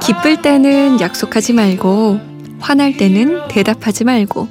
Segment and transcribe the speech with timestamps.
[0.00, 2.20] 기쁠 때는 약속하지 말고,
[2.58, 4.48] 화날 때는 대답하지 말고,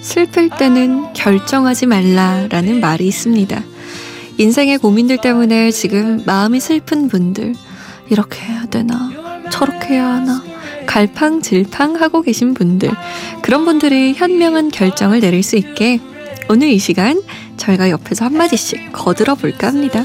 [0.00, 3.62] 슬플 때는 결정하지 말라라는 말이 있습니다.
[4.38, 7.54] 인생의 고민들 때문에 지금 마음이 슬픈 분들,
[8.10, 9.10] 이렇게 해야 되나,
[9.50, 10.42] 저렇게 해야 하나,
[10.86, 12.90] 갈팡질팡 하고 계신 분들,
[13.42, 16.00] 그런 분들이 현명한 결정을 내릴 수 있게
[16.48, 17.20] 오늘 이 시간
[17.56, 20.04] 저희가 옆에서 한마디씩 거들어 볼까 합니다.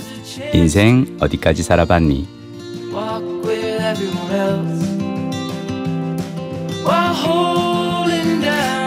[0.54, 2.28] 인생 어디까지 살아봤니?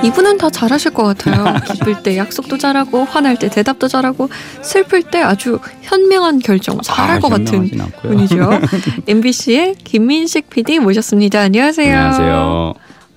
[0.02, 1.54] 이분은 다 잘하실 것 같아요.
[1.66, 4.28] 기쁠 때 약속도 잘하고, 화날 때 대답도 잘하고,
[4.62, 7.68] 슬플 때 아주 현명한 결정 잘할 아, 것 같은.
[8.02, 8.50] 분이죠.
[9.06, 11.40] MBC의 김민식 PD 모셨습니다.
[11.40, 11.94] 안녕하세요.
[11.94, 12.74] 안녕하세요.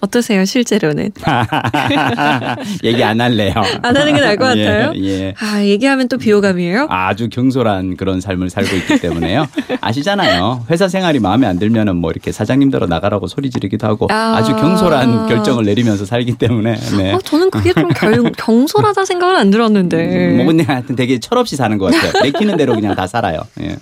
[0.07, 1.11] 어떠세요, 실제로는?
[2.83, 3.53] 얘기 안 할래요.
[3.81, 4.91] 안 하는 게 나을 것 같아요?
[4.95, 5.33] 예, 예.
[5.39, 6.87] 아, 얘기하면 또 비호감이에요?
[6.89, 9.47] 아주 경솔한 그런 삶을 살고 있기 때문에요.
[9.79, 10.65] 아시잖아요.
[10.69, 14.35] 회사 생활이 마음에 안 들면은 뭐 이렇게 사장님들로 나가라고 소리 지르기도 하고 아.
[14.37, 14.43] 아.
[14.43, 16.75] 주 경솔한 결정을 내리면서 살기 때문에.
[16.97, 17.13] 네.
[17.13, 20.33] 어, 저는 그게 좀 결, 경솔하다 생각은 안 들었는데.
[20.35, 22.23] 뭐 근데 하여튼 되게 철없이 사는 것 같아요.
[22.23, 23.39] 내키는 대로 그냥 다 살아요.
[23.61, 23.77] 예.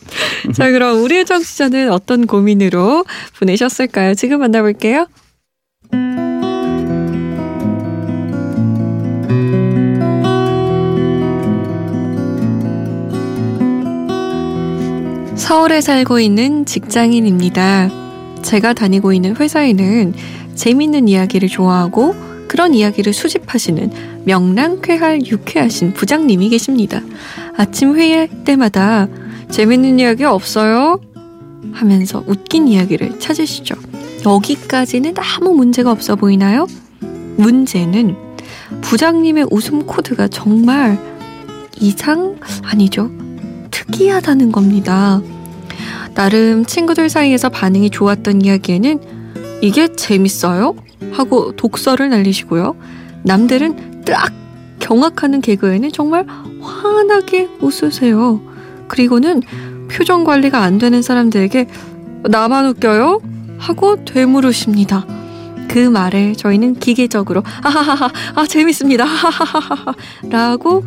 [0.53, 3.06] 자, 그럼 우리의 청취자는 어떤 고민으로
[3.39, 4.13] 보내셨을까요?
[4.13, 5.08] 지금 만나볼게요.
[15.36, 17.89] 서울에 살고 있는 직장인입니다.
[18.42, 20.14] 제가 다니고 있는 회사에는
[20.56, 22.16] 재밌는 이야기를 좋아하고
[22.47, 27.02] 그런 이야기를 수집하시는 명랑쾌활 유쾌하신 부장님이 계십니다.
[27.58, 29.08] 아침 회의할 때마다
[29.50, 31.00] 재밌는 이야기 없어요?
[31.73, 33.91] 하면서 웃긴 이야기를 찾으시죠.
[34.25, 36.67] 여기까지는 아무 문제가 없어 보이나요?
[37.38, 38.16] 문제는
[38.81, 41.00] 부장님의 웃음 코드가 정말
[41.80, 43.09] 이상 아니죠.
[43.72, 45.22] 특이하다는 겁니다.
[46.13, 49.00] 나름 친구들 사이에서 반응이 좋았던 이야기에는
[49.62, 50.75] 이게 재밌어요?
[51.12, 52.75] 하고 독서를 날리시고요.
[53.24, 54.31] 남들은 딱
[54.79, 56.25] 경악하는 개그에는 정말
[56.59, 58.41] 환하게 웃으세요.
[58.88, 59.41] 그리고는
[59.90, 61.68] 표정 관리가 안 되는 사람들에게
[62.24, 63.22] 나만 웃겨요?
[63.61, 65.05] 하고 되물으십니다.
[65.69, 69.94] 그 말에 저희는 기계적으로 하하하하 아 재밌습니다 하하하하
[70.29, 70.83] 라고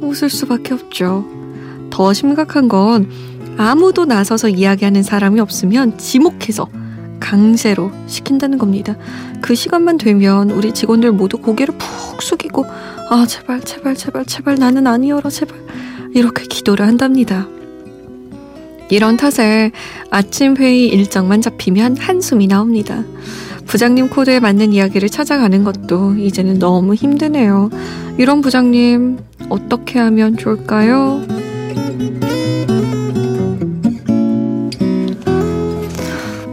[0.00, 1.24] 웃을 수밖에 없죠.
[1.90, 3.10] 더 심각한 건
[3.58, 6.68] 아무도 나서서 이야기하는 사람이 없으면 지목해서
[7.20, 8.96] 강제로 시킨다는 겁니다.
[9.42, 12.64] 그 시간만 되면 우리 직원들 모두 고개를 푹 숙이고
[13.10, 15.58] 아 제발 제발 제발 제발 나는 아니어라 제발
[16.14, 17.46] 이렇게 기도를 한답니다.
[18.90, 19.70] 이런 탓에
[20.10, 23.04] 아침 회의 일정만 잡히면 한숨이 나옵니다.
[23.66, 27.70] 부장님 코드에 맞는 이야기를 찾아가는 것도 이제는 너무 힘드네요.
[28.16, 29.18] 이런 부장님
[29.50, 31.22] 어떻게 하면 좋을까요?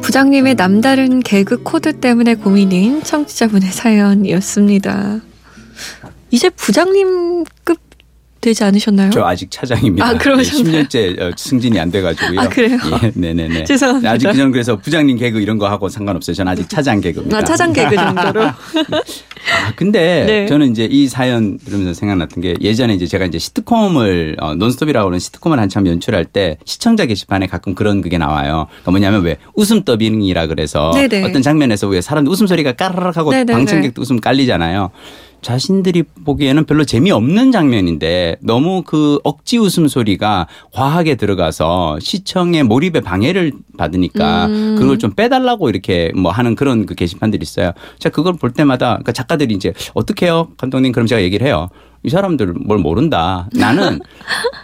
[0.02, 5.22] 부장님의 남다른 개그 코드 때문에 고민인 청취자분의 사연이었습니다.
[6.32, 7.85] 이제 부장님급
[8.46, 9.10] 되지 않으셨나요?
[9.10, 10.06] 저 아직 차장입니다.
[10.06, 10.84] 아, 그러셨나요?
[10.84, 12.40] 10년째 어, 승진이 안 돼가지고요.
[12.40, 12.78] 아, 그래요?
[13.04, 13.64] 예, 네네네.
[13.66, 14.12] 죄송합니다.
[14.12, 16.36] 아직 그냥 그래서 부장님 개그 이런 거 하고 상관없어요.
[16.36, 17.38] 저는 아직 차장 개그입니다.
[17.38, 18.52] 아, 차장 개그 정도로.
[19.54, 20.46] 아, 근데 네.
[20.48, 25.20] 저는 이제 이 사연 들으면서 생각났던 게 예전에 이제 제가 이제 시트콤을 어, 논스톱이라고 하는
[25.20, 28.68] 시트콤을 한참 연출할 때 시청자 게시판에 가끔 그런 그게 나와요.
[28.70, 31.24] 그러니까 뭐냐면 왜 웃음 더빙이라 그래서 네네.
[31.24, 33.54] 어떤 장면에서 왜 사람들 웃음소리가 까르륵 하고 네네네.
[33.54, 34.92] 방청객도 웃음 깔리잖아요.
[35.46, 44.48] 자신들이 보기에는 별로 재미없는 장면인데 너무 그 억지 웃음소리가 과하게 들어가서 시청의 몰입에 방해를 받으니까
[44.48, 44.76] 음.
[44.80, 47.74] 그걸 좀 빼달라고 이렇게 뭐 하는 그런 그 게시판들이 있어요.
[48.00, 50.50] 제가 그걸 볼 때마다 그러니까 작가 들이 이제 어떻게 해요?
[50.58, 51.70] 감독님 그럼 제가 얘기를 해요.
[52.06, 53.50] 이 사람들 뭘 모른다.
[53.54, 54.00] 나는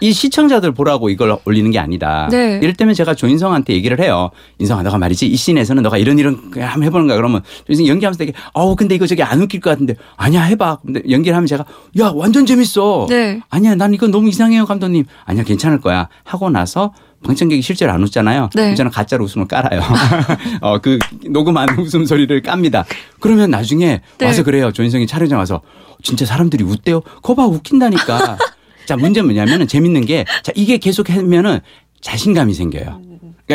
[0.00, 2.28] 이 시청자들 보라고 이걸 올리는 게 아니다.
[2.30, 2.60] 네.
[2.62, 4.30] 이럴 때면 제가 조인성한테 얘기를 해요.
[4.60, 7.16] 인성아, 너가 말이지 이 씬에서는 너가 이런 이런 거 한번 해보는 거야.
[7.16, 10.78] 그러면 조인성 연기하면서 되게 어우 근데 이거 저기 안 웃길 것 같은데 아니야 해봐.
[10.84, 11.64] 근데 연기를 하면 제가
[12.00, 13.06] 야 완전 재밌어.
[13.08, 13.40] 네.
[13.50, 15.04] 아니야 난 이거 너무 이상해요 감독님.
[15.24, 16.08] 아니야 괜찮을 거야.
[16.22, 16.92] 하고 나서
[17.24, 18.50] 방청객이 실제로 안 웃잖아요.
[18.54, 18.74] 네.
[18.74, 19.80] 저는 가짜로 웃음을 깔아요.
[20.60, 22.84] 어, 그 녹음한 웃음 소리를 깝니다.
[23.20, 24.26] 그러면 나중에 네.
[24.26, 24.72] 와서 그래요.
[24.72, 25.60] 조인성이 촬영장 와서
[26.02, 27.00] 진짜 사람들이 웃대요.
[27.22, 28.38] 거봐 웃긴다니까.
[28.86, 31.60] 자 문제는 뭐냐면은 재밌는 게 자 이게 계속 하면은
[32.00, 33.00] 자신감이 생겨요.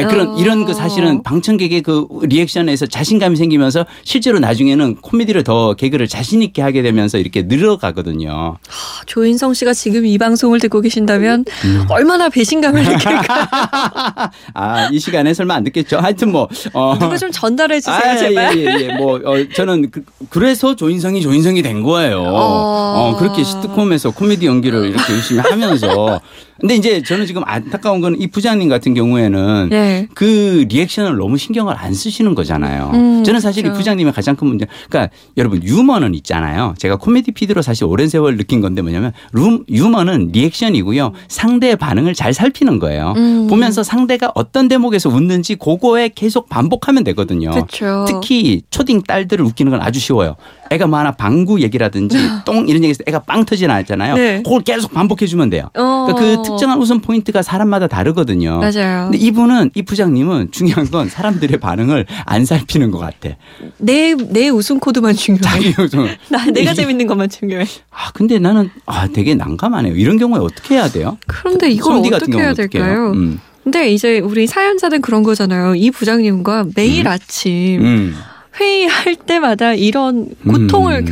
[0.01, 0.39] 그러니까 그런 어.
[0.39, 6.61] 이런 그 사실은 방청객의 그 리액션에서 자신감이 생기면서 실제로 나중에는 코미디를 더 개그를 자신 있게
[6.61, 8.57] 하게 되면서 이렇게 늘어가거든요.
[9.05, 11.85] 조인성 씨가 지금 이 방송을 듣고 계신다면 음.
[11.89, 14.31] 얼마나 배신감을 느낄까.
[14.53, 15.97] 아, 이 시간에 설마 안 듣겠죠?
[15.99, 16.47] 하여튼 뭐.
[16.73, 16.97] 어.
[16.99, 18.57] 누가 좀 전달해 주세요, 아, 제발.
[18.57, 18.93] 예, 예, 예.
[18.93, 22.21] 뭐, 어, 저는 그, 래서 조인성이 조인성이 된 거예요.
[22.21, 23.11] 어.
[23.13, 26.19] 어, 그렇게 시트콤에서 코미디 연기를 이렇게 열심히 하면서
[26.59, 30.07] 근데 이제 저는 지금 안타까운 건 이 부장님 같은 경우에는 네.
[30.13, 32.91] 그 리액션을 너무 신경을 안 쓰시는 거잖아요.
[32.93, 33.75] 음, 저는 사실 그렇죠.
[33.75, 36.73] 이 부장님의 가장 큰 문제, 그러니까 여러분 유머는 있잖아요.
[36.77, 41.13] 제가 코미디 피드로 사실 오랜 세월 느낀 건데 뭐냐면 룸, 유머는 리액션이고요.
[41.27, 43.13] 상대의 반응을 잘 살피는 거예요.
[43.15, 43.47] 음.
[43.47, 47.51] 보면서 상대가 어떤 대목에서 웃는지 그거에 계속 반복하면 되거든요.
[47.51, 48.05] 그렇죠.
[48.07, 50.35] 특히 초딩 딸들을 웃기는 건 아주 쉬워요.
[50.69, 54.15] 애가 뭐 하나 방구 얘기라든지 똥 이런 얘기해서 애가 빵 터지나 했잖아요.
[54.15, 54.41] 네.
[54.43, 55.69] 그걸 계속 반복해 주면 돼요.
[55.73, 58.59] 그러니까 그 특정한 웃음 포인트가 사람마다 다르거든요.
[58.59, 59.05] 맞아요.
[59.05, 63.29] 근데 이분은 이 부장님은 중요한 건 사람들의 반응을 안 살피는 것 같아.
[63.77, 65.41] 내 내 웃음 코드만 중요해.
[65.41, 66.07] 자기 웃음.
[66.29, 67.65] 나 내가 재밌는 것만 중요해.
[67.91, 69.95] 아 근데 나는 아 되게 난감하네요.
[69.95, 71.17] 이런 경우에 어떻게 해야 돼요?
[71.27, 73.11] 그런데 이걸 어떻게 해야 될까요?
[73.11, 73.39] 음.
[73.63, 75.75] 근데 이제 우리 사연자는 그런 거잖아요.
[75.75, 77.11] 이 부장님과 매일 음.
[77.11, 78.15] 아침 음.
[78.59, 81.05] 회의할 때마다 이런 고통을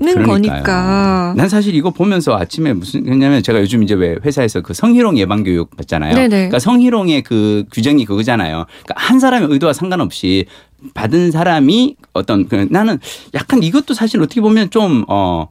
[0.00, 1.34] 는 거니까.
[1.36, 5.42] 난 사실 이거 보면서 아침에 무슨 왜냐면 제가 요즘 이제 왜 회사에서 그 성희롱 예방
[5.44, 6.14] 교육 받잖아요.
[6.14, 6.28] 네네.
[6.28, 8.66] 그러니까 성희롱의 그 규정이 그거잖아요.
[8.84, 10.46] 그러니까 한 사람의 의도와 상관없이
[10.94, 12.98] 받은 사람이 어떤 그 나는
[13.34, 15.48] 약간 이것도 사실 어떻게 보면 좀 어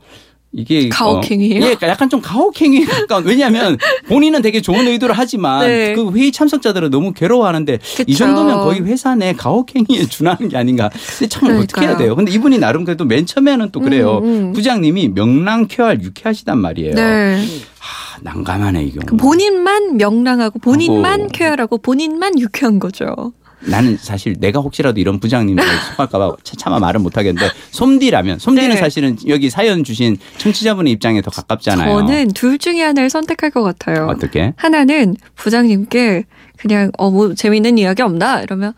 [0.57, 1.55] 이게 가혹행위예요.
[1.55, 3.25] 어, 예, 그러니까 약간 좀 가혹행위 가까운.
[3.25, 5.93] 왜냐하면 본인은 되게 좋은 의도를 하지만 네.
[5.93, 8.03] 그 회의 참석자들은 너무 괴로워하는데 그쵸.
[8.07, 10.89] 이 정도면 거의 회사 내 가혹행위에 준하는 게 아닌가.
[11.17, 11.63] 근데 참 그러니까요.
[11.63, 12.15] 어떻게 해야 돼요?
[12.15, 14.19] 근데 이분이 나름 그래도 맨 처음에는 또 그래요.
[14.19, 14.53] 음, 음.
[14.53, 16.95] 부장님이 명랑쾌활 유쾌하시단 말이에요.
[16.95, 17.45] 네.
[17.79, 19.17] 하, 난감하네 이 경우.
[19.17, 21.29] 본인만 명랑하고 본인만 하고.
[21.33, 23.33] 쾌활하고 본인만 유쾌한 거죠.
[23.67, 28.75] 나는 사실 내가 혹시라도 이런 부장님을 속할까봐 차마 말은 못하겠는데 솜디라면 솜디는 네.
[28.77, 31.89] 사실은 여기 사연 주신 청취자분의 입장에 더 가깝잖아요.
[31.89, 34.07] 저는 둘 중에 하나를 선택할 것 같아요.
[34.07, 34.53] 어떻게?
[34.57, 36.25] 하나는 부장님께
[36.65, 38.73] 그냥 어 뭐 재밌는 이야기 없나 이러면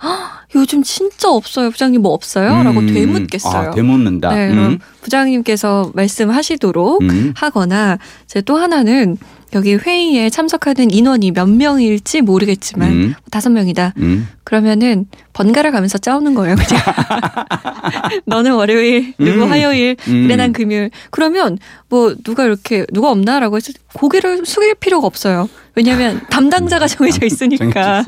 [0.53, 2.93] 요즘 진짜 없어요 부장님 뭐 없어요?라고 음.
[2.93, 3.69] 되묻겠어요.
[3.69, 4.29] 아, 되묻는다.
[4.35, 4.79] 네, 그럼 음.
[5.01, 7.33] 부장님께서 말씀하시도록 음.
[7.35, 7.97] 하거나
[8.27, 9.17] 제또 하나는
[9.53, 13.13] 여기 회의에 참석하는 인원이 몇 명일지 모르겠지만 음.
[13.31, 13.93] 다섯 명이다.
[13.97, 14.27] 음.
[14.43, 16.55] 그러면은 번갈아 가면서 짜오는 거예요.
[16.55, 16.83] 그냥
[18.25, 19.51] 너는 월요일, 누구 음.
[19.51, 20.23] 화요일, 음.
[20.23, 20.91] 그래 난 금요일.
[21.11, 21.57] 그러면
[21.89, 25.49] 뭐 누가 이렇게 누가 없나라고 해서 고개를 숙일 필요가 없어요.
[25.77, 28.03] 왜냐하면 담당자가 정해져 있으니까.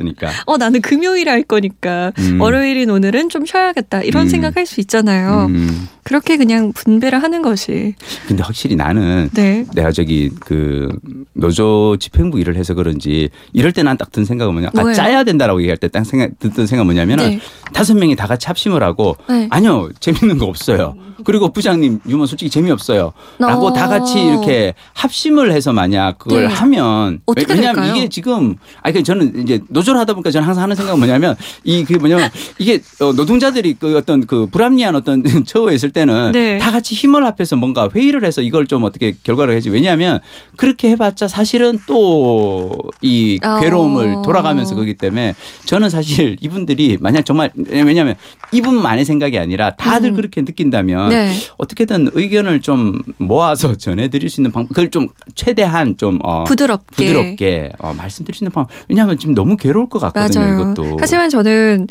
[0.46, 2.42] 어 나는 금요일에 할 거니까 음.
[2.42, 4.30] 월요일인 오늘은 좀 쉬어야겠다 이런 음.
[4.30, 5.46] 생각할 수 있잖아요.
[5.50, 5.88] 음.
[6.10, 7.94] 그렇게 그냥 분배를 하는 것이.
[8.28, 9.64] 근데 확실히 나는 네.
[9.76, 10.90] 내가 저기 그
[11.34, 14.72] 노조 집행부 일을 해서 그런지 이럴 때 난 딱 든 생각은 뭐냐.
[14.76, 17.40] 아 짜야 된다라고 얘기할 때 딱 생각 듣던 생각 뭐냐면은 네.
[17.74, 19.48] 다섯 명이 다 같이 합심을 하고 네.
[19.52, 20.96] 아니요 재밌는 거 없어요.
[21.26, 23.14] 그리고 부장님 유머 솔직히 재미없어요.
[23.38, 23.74] 라고 어.
[23.74, 26.48] 다 같이 이렇게 합심을 해서 만약 그걸 네.
[26.48, 27.94] 하면 왜냐하면 될까요?
[27.96, 31.84] 이게 지금 아니 그 저는 이제 노조를 하다 보니까 저는 항상 하는 생각은 뭐냐면 이
[31.84, 36.58] 그 뭐냐면 이게 어, 노동자들이 그 어떤 그 불합리한 어떤 처우에 있을 때는 네.
[36.58, 40.20] 다 같이 힘을 합해서 뭔가 회의를 해서 이걸 좀 어떻게 결과를 해지 왜냐하면
[40.56, 44.22] 그렇게 해봤자 사실은 또 이 괴로움을 어.
[44.22, 45.36] 돌아가면서 그렇기 때문에
[45.66, 48.16] 저는 사실 이분들이 만약 정말 왜냐하면
[48.52, 50.16] 이분만의 생각이 아니라 다들 음.
[50.16, 51.34] 그렇게 느낀다면 네.
[51.58, 57.72] 어떻게든 의견을 좀 모아서 전해드릴 수 있는 방법 그걸 좀 최대한 좀 어, 부드럽게 부드럽게
[57.80, 60.72] 어, 말씀드릴 수 있는 방법 왜냐하면 지금 너무 괴로울 것 같거든요 맞아요.
[60.74, 61.88] 이것도 하지만 저는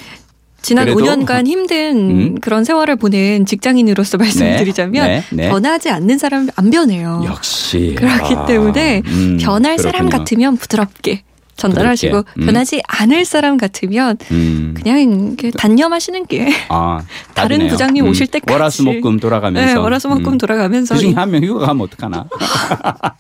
[0.69, 1.01] 지난 그래도?
[1.01, 2.35] 5년간 힘든 음?
[2.41, 5.49] 그런 세월을 보낸 직장인으로서 말씀드리자면 네, 네, 네.
[5.49, 7.23] 변하지 않는 사람 안 변해요.
[7.25, 9.91] 역시 그렇기 아, 때문에 음, 변할 그렇군요.
[9.93, 11.23] 사람 같으면 부드럽게
[11.57, 12.47] 전달하시고 음.
[12.47, 14.75] 변하지 않을 사람 같으면 음.
[14.77, 17.03] 그냥 단념하시는 게 아,
[17.35, 18.11] 다른 부장님 음.
[18.11, 20.39] 오실 때까지 월화수목금 돌아가면서 네, 월화수목금 음.
[20.39, 22.27] 돌아가면서 그중에 한 명 휴가 가면 어떡하나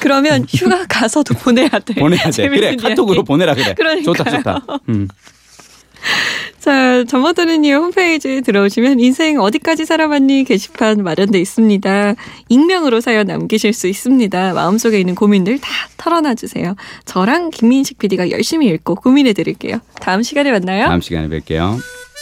[0.00, 4.14] 그러면 휴가 가서도 보내야 돼 보내야 돼 그래 카톡으로 보내라 그래 그러니까요.
[4.14, 5.08] 좋다 좋다 음.
[6.66, 12.16] 자, 점머드는이 홈페이지에 들어오시면 인생 어디까지 살아봤니 게시판 마련돼 있습니다.
[12.48, 14.52] 익명으로 사연 남기실 수 있습니다.
[14.52, 16.74] 마음속에 있는 고민들 다 털어놔 주세요.
[17.04, 19.78] 저랑 김민식 PD가 열심히 읽고 고민해 드릴게요.
[20.00, 20.86] 다음 시간에 만나요.
[20.88, 21.78] 다음 시간에 뵐게요.